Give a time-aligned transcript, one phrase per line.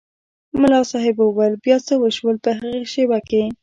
[0.61, 3.43] ملا صاحب وویل بیا څه وشول په هغې شېبه کې.